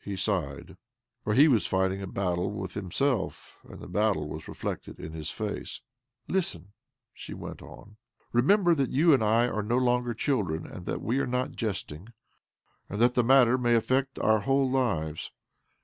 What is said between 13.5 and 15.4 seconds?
may affect our whole lives.